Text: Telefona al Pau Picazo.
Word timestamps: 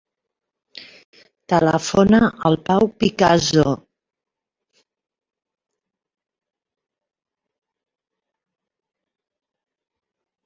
Telefona 1.51 2.21
al 2.49 2.57
Pau 2.69 2.87
Picazo. 3.03 3.73